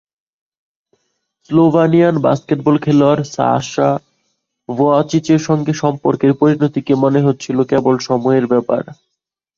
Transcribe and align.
Slovenian 1.49 2.15
basketball 2.25 2.75
খেলোয়াড় 2.83 3.23
Sasha 3.35 3.89
ভুয়াচিচের 4.69 5.41
সঙ্গে 5.47 5.73
সম্পর্কের 5.83 6.31
পরিণতিকে 6.39 6.93
মনে 7.03 7.19
হচ্ছিল 7.25 7.57
কেবল 7.71 7.95
সময়ের 8.07 8.45
ব্যাপার। 8.47 8.81